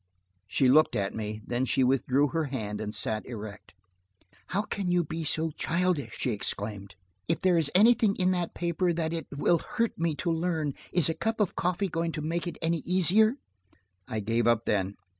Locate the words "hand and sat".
2.45-3.23